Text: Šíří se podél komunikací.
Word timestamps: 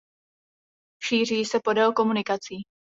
Šíří 1.07 1.45
se 1.45 1.59
podél 1.63 1.93
komunikací. 1.93 2.55